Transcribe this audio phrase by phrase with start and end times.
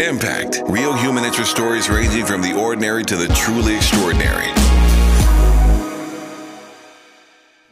[0.00, 4.46] Impact Real human interest stories ranging from the ordinary to the truly extraordinary.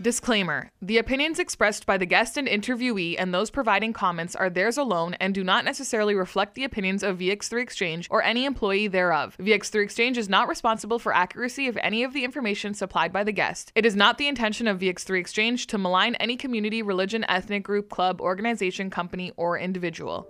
[0.03, 4.77] Disclaimer The opinions expressed by the guest and interviewee and those providing comments are theirs
[4.77, 9.37] alone and do not necessarily reflect the opinions of VX3 Exchange or any employee thereof.
[9.39, 13.31] VX3 Exchange is not responsible for accuracy of any of the information supplied by the
[13.31, 13.71] guest.
[13.77, 17.89] It is not the intention of VX3 Exchange to malign any community, religion, ethnic group,
[17.89, 20.29] club, organization, company, or individual.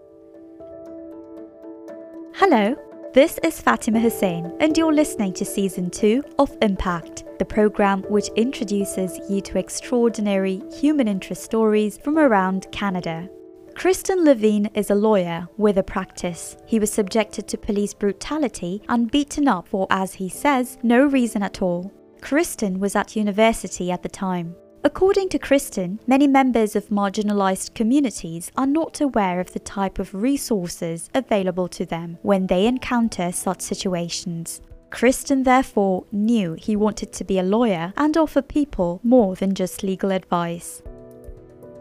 [2.38, 2.76] Hello,
[3.14, 8.28] this is Fatima Hussein, and you're listening to season two of Impact, the program which
[8.36, 13.30] introduces you to extraordinary human interest stories from around Canada.
[13.74, 16.58] Christian Levine is a lawyer with a practice.
[16.66, 21.42] He was subjected to police brutality and beaten up for, as he says, no reason
[21.42, 21.90] at all.
[22.20, 24.54] Christian was at university at the time.
[24.86, 30.14] According to Christian, many members of marginalized communities are not aware of the type of
[30.14, 34.60] resources available to them when they encounter such situations.
[34.90, 39.82] Christian therefore knew he wanted to be a lawyer and offer people more than just
[39.82, 40.82] legal advice.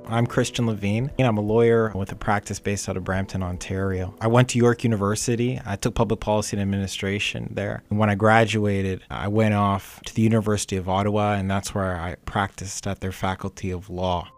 [0.07, 4.13] I'm Christian Levine, and I'm a lawyer with a practice based out of Brampton, Ontario.
[4.21, 5.59] I went to York University.
[5.65, 7.83] I took public policy and administration there.
[7.89, 11.99] And when I graduated, I went off to the University of Ottawa, and that's where
[11.99, 14.29] I practiced at their Faculty of Law.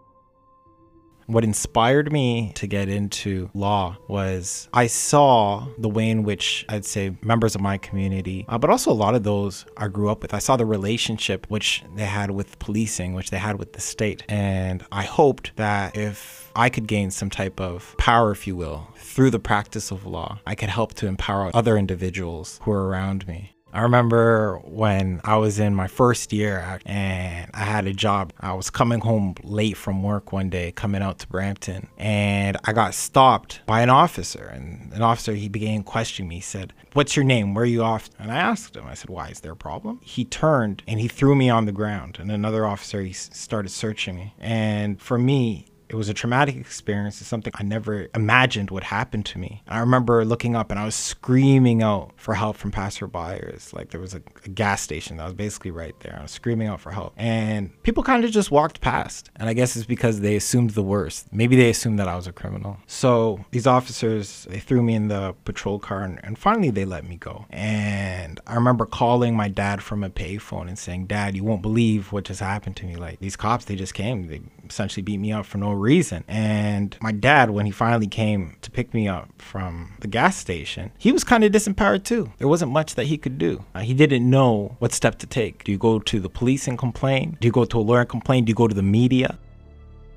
[1.28, 6.86] What inspired me to get into law was I saw the way in which I'd
[6.86, 10.22] say members of my community, uh, but also a lot of those I grew up
[10.22, 13.80] with, I saw the relationship which they had with policing, which they had with the
[13.82, 14.24] state.
[14.26, 18.88] And I hoped that if I could gain some type of power, if you will,
[18.96, 23.28] through the practice of law, I could help to empower other individuals who are around
[23.28, 23.52] me.
[23.72, 28.32] I remember when I was in my first year and I had a job.
[28.40, 32.72] I was coming home late from work one day, coming out to Brampton, and I
[32.72, 34.44] got stopped by an officer.
[34.44, 36.36] And an officer, he began questioning me.
[36.36, 37.54] He said, What's your name?
[37.54, 38.08] Where are you off?
[38.18, 39.28] And I asked him, I said, Why?
[39.28, 40.00] Is there a problem?
[40.02, 42.18] He turned and he threw me on the ground.
[42.18, 44.34] And another officer, he started searching me.
[44.38, 47.20] And for me, it was a traumatic experience.
[47.20, 49.62] It's something I never imagined would happen to me.
[49.68, 53.72] I remember looking up and I was screaming out for help from passerbyers.
[53.72, 56.16] Like there was a, a gas station that was basically right there.
[56.18, 57.14] I was screaming out for help.
[57.16, 59.30] And people kind of just walked past.
[59.36, 61.32] And I guess it's because they assumed the worst.
[61.32, 62.78] Maybe they assumed that I was a criminal.
[62.86, 67.04] So these officers, they threw me in the patrol car and, and finally they let
[67.04, 67.46] me go.
[67.50, 72.12] And I remember calling my dad from a payphone and saying, Dad, you won't believe
[72.12, 72.96] what just happened to me.
[72.96, 74.26] Like these cops, they just came.
[74.26, 76.24] They essentially beat me up for no reason.
[76.28, 80.90] And my dad, when he finally came to pick me up from the gas station,
[80.98, 82.32] he was kind of disempowered too.
[82.38, 83.64] There wasn't much that he could do.
[83.74, 85.64] Uh, he didn't know what step to take.
[85.64, 87.36] Do you go to the police and complain?
[87.40, 88.44] Do you go to a lawyer and complain?
[88.44, 89.38] Do you go to the media?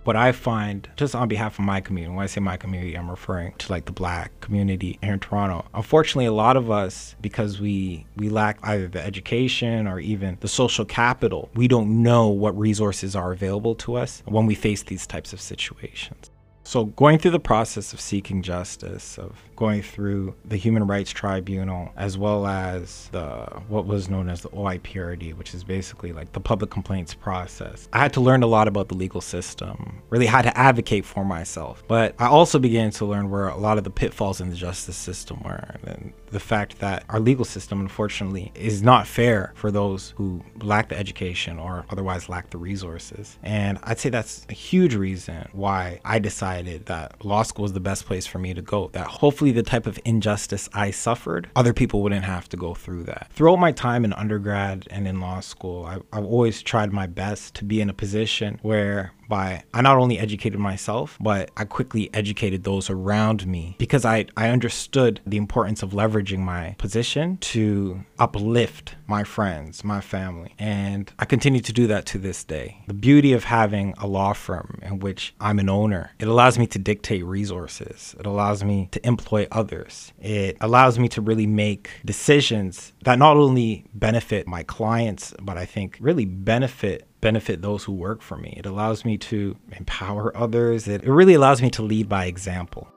[0.04, 3.10] What I find, just on behalf of my community, when I say my community, I'm
[3.10, 5.66] referring to like the black community here in Toronto.
[5.74, 10.48] Unfortunately, a lot of us, because we we lack either the education or even the
[10.48, 15.06] social capital, we don't know what resources are available to us when we face these
[15.06, 16.30] types of situations.
[16.64, 21.92] So, going through the process of seeking justice, of going through the Human Rights Tribunal,
[21.98, 26.40] as well as the what was known as the OIPRD, which is basically like the
[26.40, 30.02] public complaints process, I had to learn a lot about the legal system.
[30.10, 33.78] Really had to advocate for myself, but I also began to learn where a lot
[33.78, 37.82] of the pitfalls in the justice system were, and the fact that our legal system,
[37.82, 43.38] unfortunately, is not fair for those who lack the education or otherwise lack the resources.
[43.44, 47.80] And I'd say that's a huge reason why I decided that law school is the
[47.80, 48.90] best place for me to go.
[48.94, 53.04] That hopefully the type of injustice I suffered, other people wouldn't have to go through
[53.06, 53.30] that.
[53.32, 57.56] Throughout my time in undergrad and in law school, I, I've always tried my best
[57.56, 62.14] to be in a position where by I not only educated myself, but I quickly
[62.14, 68.04] educated those around me because I, I understood the importance of leveraging my position to
[68.20, 70.54] uplift my friends, my family.
[70.60, 72.84] And I continue to do that to this day.
[72.88, 76.68] The beauty of having a law firm in which I'm an owner, it allows me
[76.68, 78.14] to dictate resources.
[78.20, 80.12] It allows me to employ others.
[80.20, 85.66] It allows me to really make decisions that not only benefit my clients, but I
[85.66, 88.56] think really benefit benefit those who work for me.
[88.58, 90.88] It allows me to empower others.
[90.88, 92.88] It, it really allows me to lead by example.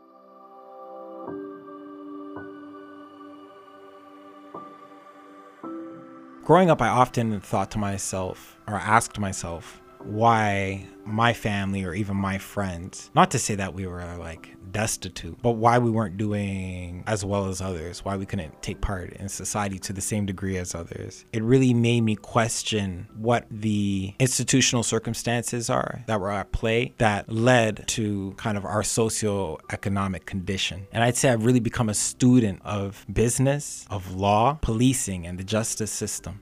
[6.44, 12.17] Growing up, I often thought to myself, or asked myself, why my family or even
[12.17, 17.05] my friends, not to say that we were like destitute, but why we weren't doing
[17.06, 20.56] as well as others, why we couldn't take part in society to the same degree
[20.56, 21.25] as others.
[21.33, 27.31] It really made me question what the institutional circumstances are that were at play that
[27.31, 30.87] led to kind of our socioeconomic condition.
[30.93, 35.45] And I'd say I've really become a student of business, of law, policing, and the
[35.45, 36.41] justice system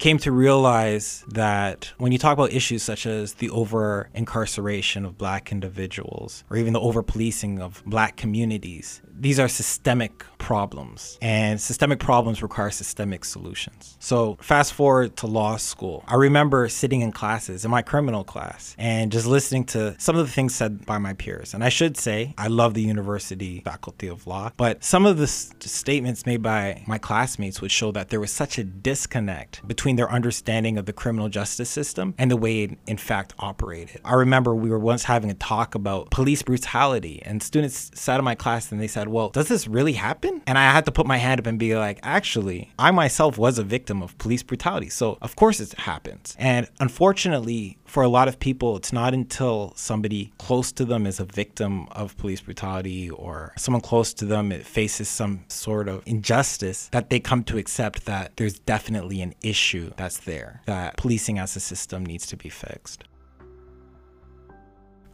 [0.00, 5.18] came to realize that when you talk about issues such as the over incarceration of
[5.18, 11.60] black individuals or even the over policing of black communities, these are systemic problems, and
[11.60, 13.98] systemic problems require systemic solutions.
[14.00, 16.02] So, fast forward to law school.
[16.08, 20.26] I remember sitting in classes, in my criminal class, and just listening to some of
[20.26, 21.52] the things said by my peers.
[21.52, 25.24] And I should say, I love the university faculty of law, but some of the
[25.24, 29.89] s- statements made by my classmates would show that there was such a disconnect between
[29.96, 34.00] their understanding of the criminal justice system and the way it, in fact, operated.
[34.04, 38.24] I remember we were once having a talk about police brutality, and students sat in
[38.24, 40.42] my class and they said, well, does this really happen?
[40.46, 43.58] And I had to put my hand up and be like, actually, I myself was
[43.58, 44.88] a victim of police brutality.
[44.88, 46.36] So, of course, it happens.
[46.38, 51.18] And unfortunately, for a lot of people, it's not until somebody close to them is
[51.20, 56.02] a victim of police brutality or someone close to them it faces some sort of
[56.06, 61.38] injustice that they come to accept that there's definitely an issue that's there, that policing
[61.38, 63.04] as a system needs to be fixed.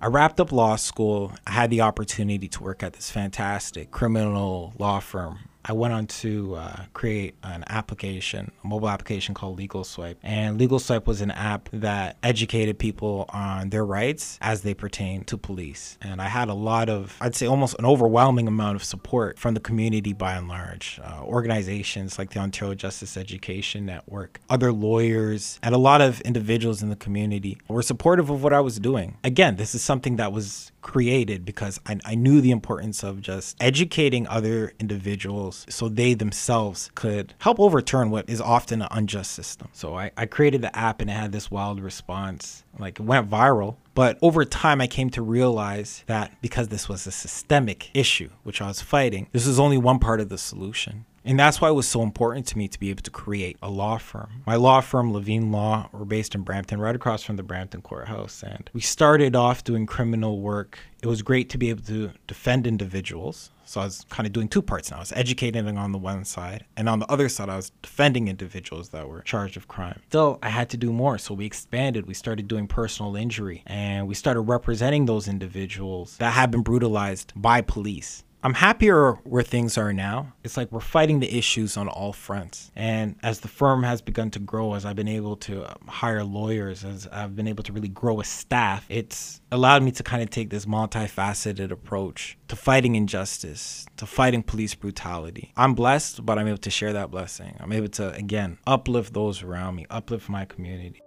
[0.00, 1.32] I wrapped up law school.
[1.46, 6.06] I had the opportunity to work at this fantastic criminal law firm I went on
[6.06, 10.16] to uh, create an application, a mobile application called Legal Swipe.
[10.22, 15.24] And Legal Swipe was an app that educated people on their rights as they pertain
[15.24, 15.98] to police.
[16.00, 19.54] And I had a lot of, I'd say almost an overwhelming amount of support from
[19.54, 21.00] the community by and large.
[21.02, 26.80] Uh, organizations like the Ontario Justice Education Network, other lawyers, and a lot of individuals
[26.80, 29.18] in the community were supportive of what I was doing.
[29.24, 33.56] Again, this is something that was created because I, I knew the importance of just
[33.60, 39.68] educating other individuals so they themselves could help overturn what is often an unjust system.
[39.72, 42.64] So I, I created the app and it had this wild response.
[42.78, 43.76] Like it went viral.
[43.94, 48.60] But over time, I came to realize that because this was a systemic issue, which
[48.60, 51.06] I was fighting, this is only one part of the solution.
[51.26, 53.68] And that's why it was so important to me to be able to create a
[53.68, 54.42] law firm.
[54.46, 58.44] My law firm, Levine Law, we're based in Brampton, right across from the Brampton Courthouse.
[58.44, 60.78] And we started off doing criminal work.
[61.06, 63.52] It was great to be able to defend individuals.
[63.64, 64.96] So I was kind of doing two parts now.
[64.96, 68.26] I was educating on the one side, and on the other side, I was defending
[68.26, 70.02] individuals that were charged of crime.
[70.08, 71.16] Still, I had to do more.
[71.18, 72.06] So we expanded.
[72.06, 77.32] We started doing personal injury, and we started representing those individuals that had been brutalized
[77.36, 78.24] by police.
[78.46, 80.32] I'm happier where things are now.
[80.44, 82.70] It's like we're fighting the issues on all fronts.
[82.76, 86.22] And as the firm has begun to grow, as I've been able to um, hire
[86.22, 90.22] lawyers, as I've been able to really grow a staff, it's allowed me to kind
[90.22, 95.52] of take this multifaceted approach to fighting injustice, to fighting police brutality.
[95.56, 97.56] I'm blessed, but I'm able to share that blessing.
[97.58, 101.02] I'm able to, again, uplift those around me, uplift my community.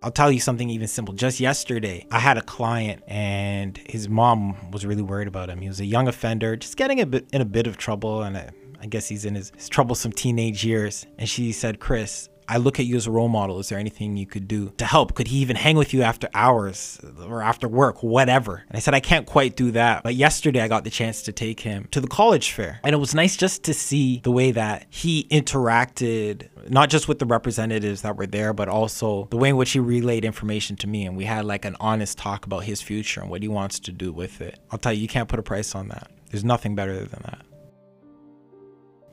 [0.00, 1.12] I'll tell you something even simple.
[1.12, 5.60] Just yesterday, I had a client and his mom was really worried about him.
[5.60, 8.36] He was a young offender, just getting a bit in a bit of trouble, and
[8.36, 8.50] I,
[8.80, 11.04] I guess he's in his, his troublesome teenage years.
[11.18, 13.58] And she said, Chris, I look at you as a role model.
[13.58, 15.14] Is there anything you could do to help?
[15.14, 18.64] Could he even hang with you after hours or after work, whatever?
[18.68, 20.02] And I said, I can't quite do that.
[20.02, 22.80] But yesterday I got the chance to take him to the college fair.
[22.82, 27.18] And it was nice just to see the way that he interacted, not just with
[27.18, 30.86] the representatives that were there, but also the way in which he relayed information to
[30.86, 31.04] me.
[31.04, 33.92] And we had like an honest talk about his future and what he wants to
[33.92, 34.58] do with it.
[34.70, 36.10] I'll tell you, you can't put a price on that.
[36.30, 37.44] There's nothing better than that.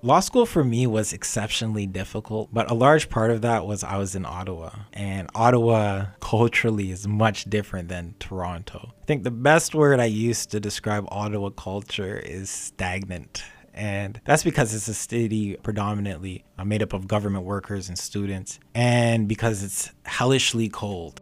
[0.05, 3.97] Law school for me was exceptionally difficult, but a large part of that was I
[3.97, 4.69] was in Ottawa.
[4.93, 8.93] And Ottawa culturally is much different than Toronto.
[9.01, 13.43] I think the best word I use to describe Ottawa culture is stagnant.
[13.73, 18.59] And that's because it's a city predominantly uh, made up of government workers and students,
[18.75, 21.19] and because it's hellishly cold.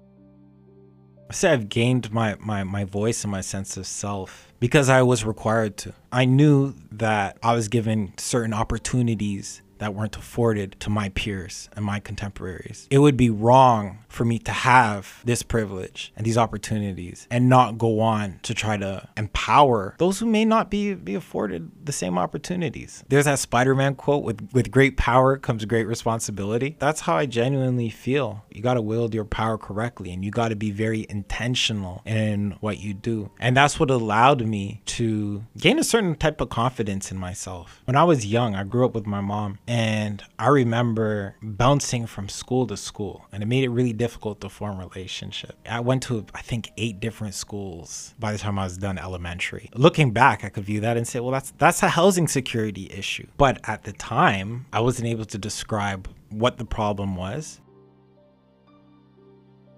[1.33, 5.01] I say I've gained my, my, my voice and my sense of self because I
[5.01, 5.93] was required to.
[6.11, 11.83] I knew that I was given certain opportunities that weren't afforded to my peers and
[11.83, 12.87] my contemporaries.
[12.89, 17.77] It would be wrong for me to have this privilege and these opportunities and not
[17.77, 22.17] go on to try to empower those who may not be, be afforded the same
[22.17, 23.03] opportunities.
[23.09, 26.75] There's that Spider-Man quote with with great power comes great responsibility.
[26.79, 28.43] That's how I genuinely feel.
[28.51, 32.55] You got to wield your power correctly and you got to be very intentional in
[32.59, 33.31] what you do.
[33.39, 37.81] And that's what allowed me to gain a certain type of confidence in myself.
[37.85, 42.27] When I was young, I grew up with my mom And I remember bouncing from
[42.27, 45.55] school to school, and it made it really difficult to form relationship.
[45.69, 49.69] I went to, I think, eight different schools by the time I was done elementary.
[49.73, 53.27] Looking back, I could view that and say, well, that's that's a housing security issue.
[53.37, 57.61] But at the time, I wasn't able to describe what the problem was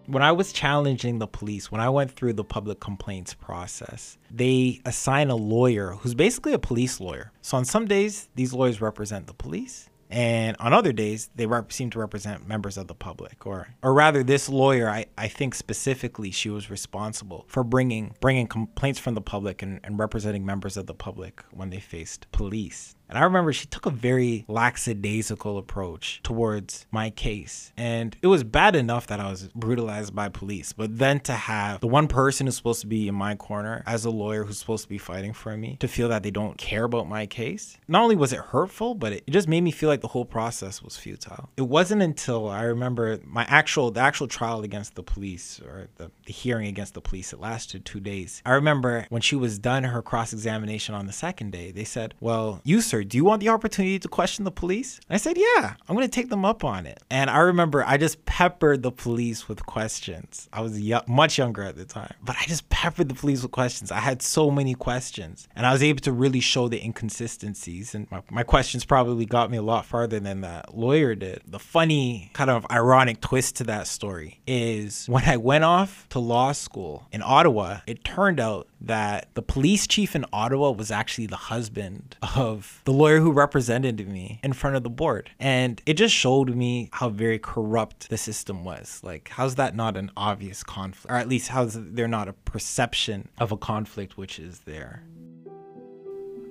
[0.07, 4.81] when I was challenging the police, when I went through the public complaints process, they
[4.85, 7.31] assign a lawyer who's basically a police lawyer.
[7.41, 9.89] So on some days, these lawyers represent the police.
[10.11, 13.93] And on other days, they rep- seem to represent members of the public, or, or
[13.93, 19.15] rather, this lawyer, I, I think specifically, she was responsible for bringing bringing complaints from
[19.15, 22.95] the public and, and representing members of the public when they faced police.
[23.09, 27.71] And I remember she took a very lackadaisical approach towards my case.
[27.77, 31.81] And it was bad enough that I was brutalized by police, but then to have
[31.81, 34.83] the one person who's supposed to be in my corner as a lawyer who's supposed
[34.83, 38.03] to be fighting for me to feel that they don't care about my case, not
[38.03, 40.97] only was it hurtful, but it just made me feel like the whole process was
[40.97, 41.49] futile.
[41.57, 46.11] It wasn't until I remember my actual the actual trial against the police or the,
[46.25, 48.41] the hearing against the police, it lasted two days.
[48.45, 52.61] I remember when she was done her cross-examination on the second day, they said, Well,
[52.63, 54.99] you sir, do you want the opportunity to question the police?
[55.09, 57.01] And I said, Yeah, I'm going to take them up on it.
[57.09, 60.49] And I remember I just peppered the police with questions.
[60.53, 63.91] I was much younger at the time, but I just peppered the police with questions.
[63.91, 67.95] I had so many questions, and I was able to really show the inconsistencies.
[67.95, 71.41] And my, my questions probably got me a lot farther than that lawyer did.
[71.47, 76.19] The funny, kind of ironic twist to that story is when I went off to
[76.19, 81.27] law school in Ottawa, it turned out that the police chief in Ottawa was actually
[81.27, 85.29] the husband of the lawyer who represented me in front of the board.
[85.39, 88.99] And it just showed me how very corrupt the system was.
[89.03, 91.11] Like, how's that not an obvious conflict?
[91.11, 95.03] Or at least, how's there not a perception of a conflict which is there?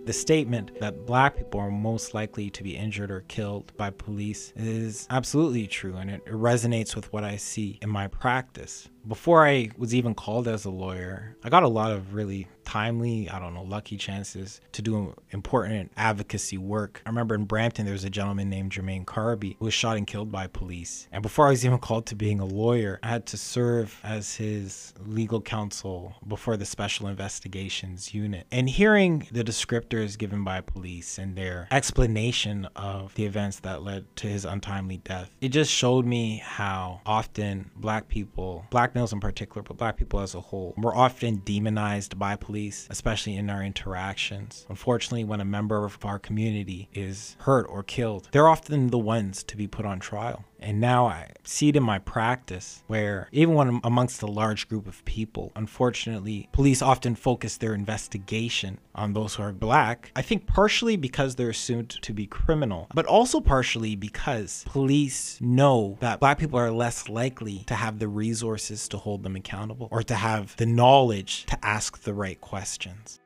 [0.07, 4.53] The statement that black people are most likely to be injured or killed by police
[4.55, 9.71] is absolutely true, and it resonates with what I see in my practice before I
[9.77, 13.55] was even called as a lawyer, I got a lot of really timely, I don't
[13.55, 17.03] know, lucky chances to do important advocacy work.
[17.07, 20.07] I remember in Brampton, there was a gentleman named Jermaine Carby who was shot and
[20.07, 21.07] killed by police.
[21.13, 24.37] And before I was even called to being a lawyer, I had to serve as
[24.37, 28.47] his legal counsel before the Special Investigations Unit.
[28.51, 34.05] And hearing the descriptors given by police and their explanation of the events that led
[34.17, 39.21] to his untimely death, it just showed me how often black people, black males in
[39.21, 43.63] particular, but black people as a whole, we're often demonized by police, especially in our
[43.63, 44.67] interactions.
[44.69, 49.43] Unfortunately, when a member of our community is hurt or killed, they're often the ones
[49.45, 50.45] to be put on trial.
[50.65, 54.67] And now I see it in my practice where even when I'm amongst a large
[54.67, 60.11] group of people, unfortunately, police often focus their investigation on those who are black.
[60.17, 65.99] I think partially because they're assumed to be criminal, but also partially because police know
[66.01, 70.03] that black people are less likely to have the resources to hold them accountable or
[70.03, 73.21] to have the knowledge to ask the right questions.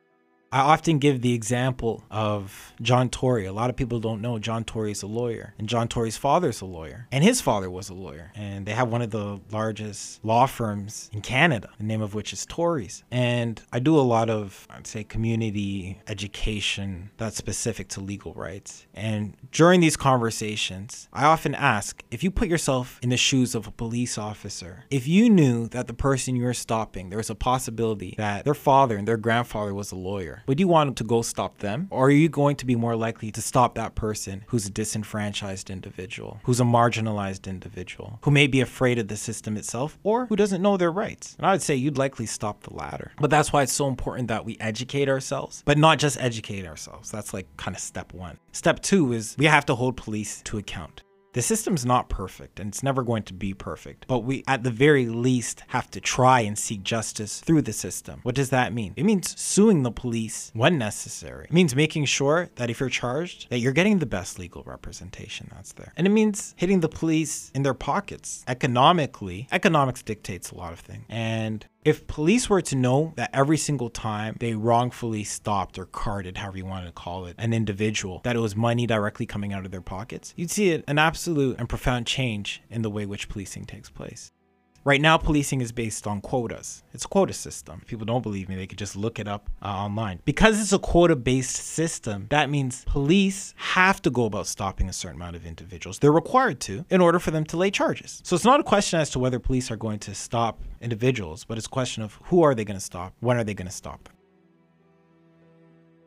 [0.51, 3.45] I often give the example of John Tory.
[3.45, 6.49] A lot of people don't know John Tory is a lawyer, and John Tory's father
[6.49, 8.31] is a lawyer, and his father was a lawyer.
[8.35, 12.33] And they have one of the largest law firms in Canada, the name of which
[12.33, 13.03] is Torys.
[13.11, 18.87] And I do a lot of, I'd say, community education that's specific to legal rights.
[18.95, 23.67] And during these conversations, I often ask if you put yourself in the shoes of
[23.67, 27.35] a police officer, if you knew that the person you were stopping, there was a
[27.35, 31.21] possibility that their father and their grandfather was a lawyer would you want to go
[31.21, 31.87] stop them?
[31.91, 35.69] Or are you going to be more likely to stop that person who's a disenfranchised
[35.69, 40.35] individual, who's a marginalized individual, who may be afraid of the system itself, or who
[40.35, 41.35] doesn't know their rights?
[41.37, 43.11] And I would say you'd likely stop the latter.
[43.19, 47.11] But that's why it's so important that we educate ourselves, but not just educate ourselves.
[47.11, 48.37] That's like kind of step one.
[48.51, 51.03] Step two is we have to hold police to account.
[51.33, 54.71] The system's not perfect and it's never going to be perfect, but we at the
[54.71, 58.21] very least have to try and seek justice through the system.
[58.23, 58.93] What does that mean?
[58.95, 61.45] It means suing the police when necessary.
[61.45, 65.51] It means making sure that if you're charged, that you're getting the best legal representation
[65.53, 65.93] that's there.
[65.97, 69.47] And it means hitting the police in their pockets economically.
[69.51, 71.05] Economics dictates a lot of things.
[71.09, 76.37] And if police were to know that every single time they wrongfully stopped or carded,
[76.37, 79.65] however you want to call it, an individual, that it was money directly coming out
[79.65, 83.65] of their pockets, you'd see an absolute and profound change in the way which policing
[83.65, 84.31] takes place.
[84.89, 86.81] Right now, policing is based on quotas.
[86.95, 87.77] It's a quota system.
[87.83, 90.19] If people don't believe me, they could just look it up uh, online.
[90.25, 94.93] Because it's a quota based system, that means police have to go about stopping a
[94.93, 95.99] certain amount of individuals.
[95.99, 98.19] They're required to in order for them to lay charges.
[98.23, 101.59] So it's not a question as to whether police are going to stop individuals, but
[101.59, 103.13] it's a question of who are they going to stop?
[103.19, 104.09] When are they going to stop?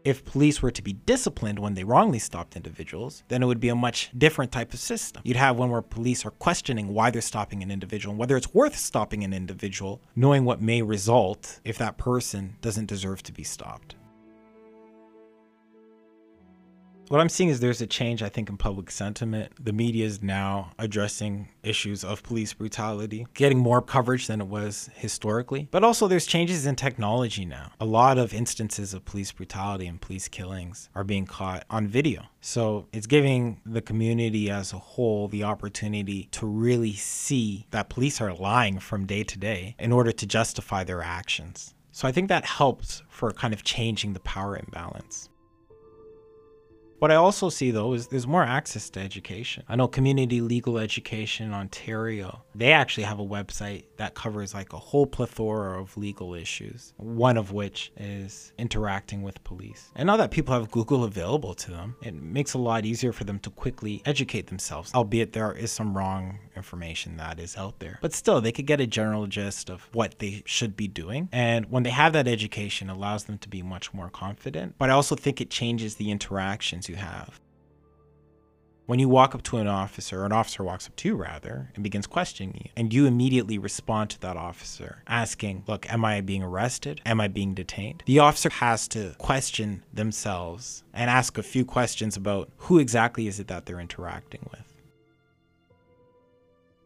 [0.04, 3.68] If police were to be disciplined when they wrongly stopped individuals, then it would be
[3.68, 5.22] a much different type of system.
[5.24, 8.52] You'd have one where police are questioning why they're stopping an individual and whether it's
[8.52, 13.44] worth stopping an individual, knowing what may result if that person doesn't deserve to be
[13.44, 13.94] stopped.
[17.12, 19.52] What I'm seeing is there's a change, I think, in public sentiment.
[19.62, 24.88] The media is now addressing issues of police brutality, getting more coverage than it was
[24.94, 25.68] historically.
[25.70, 27.70] But also, there's changes in technology now.
[27.78, 32.22] A lot of instances of police brutality and police killings are being caught on video.
[32.40, 38.22] So it's giving the community as a whole the opportunity to really see that police
[38.22, 41.74] are lying from day to day in order to justify their actions.
[41.90, 45.28] So I think that helps for kind of changing the power imbalance.
[47.02, 49.64] What I also see though is there's more access to education.
[49.68, 54.78] I know Community Legal Education Ontario, they actually have a website that covers like a
[54.78, 59.90] whole plethora of legal issues, one of which is interacting with police.
[59.96, 63.24] And now that people have Google available to them, it makes a lot easier for
[63.24, 67.98] them to quickly educate themselves, albeit there is some wrong information that is out there.
[68.00, 71.28] But still, they could get a general gist of what they should be doing.
[71.32, 74.76] And when they have that education, it allows them to be much more confident.
[74.78, 77.40] But I also think it changes the interactions you have.
[78.86, 81.70] When you walk up to an officer, or an officer walks up to you rather,
[81.74, 86.20] and begins questioning you, and you immediately respond to that officer, asking, Look, am I
[86.20, 87.00] being arrested?
[87.06, 88.02] Am I being detained?
[88.06, 93.40] The officer has to question themselves and ask a few questions about who exactly is
[93.40, 94.71] it that they're interacting with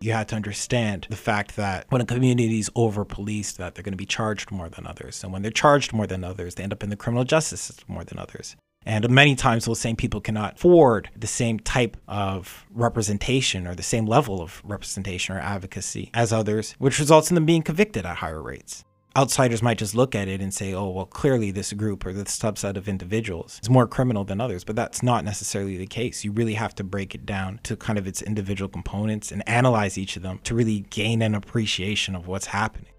[0.01, 3.83] you had to understand the fact that when a community is over policed that they're
[3.83, 6.63] going to be charged more than others and when they're charged more than others they
[6.63, 9.97] end up in the criminal justice system more than others and many times those same
[9.97, 15.41] people cannot afford the same type of representation or the same level of representation or
[15.41, 18.85] advocacy as others, which results in them being convicted at higher rates.
[19.17, 22.39] Outsiders might just look at it and say, oh, well, clearly this group or this
[22.39, 26.23] subset of individuals is more criminal than others, but that's not necessarily the case.
[26.23, 29.97] You really have to break it down to kind of its individual components and analyze
[29.97, 32.93] each of them to really gain an appreciation of what's happening.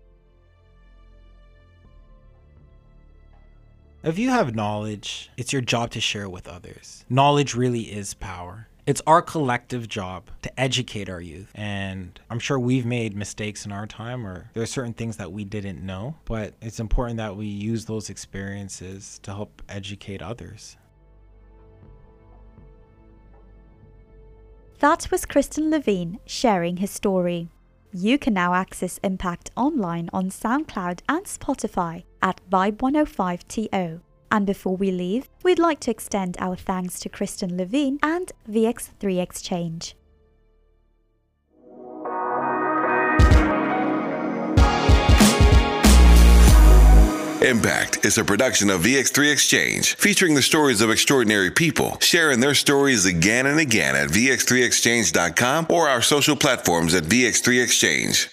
[4.02, 7.06] If you have knowledge, it's your job to share it with others.
[7.10, 8.70] Knowledge really is power.
[8.88, 11.52] It's our collective job to educate our youth.
[11.54, 15.30] And I'm sure we've made mistakes in our time, or there are certain things that
[15.30, 20.78] we didn't know, but it's important that we use those experiences to help educate others.
[24.80, 27.50] That was Christian Levine sharing his story.
[27.92, 34.00] You can now access Impact online on SoundCloud and Spotify at Vibe105TO.
[34.32, 39.22] And before we leave, we'd like to extend our thanks to Christian Levine and VX3
[39.22, 39.96] Exchange.
[47.42, 52.56] Impact is a production of VX3 Exchange, featuring the stories of extraordinary people, sharing their
[52.56, 58.28] stories again and again at VX3Exchange.com or our social platforms at VX3 Exchange.